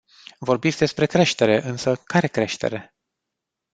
[0.39, 2.93] Vorbiți despre creștere, însă care creștere?